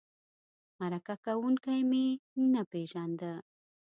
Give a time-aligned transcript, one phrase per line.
[0.79, 2.05] مرکه کوونکی مې
[2.51, 3.33] نه پېژنده.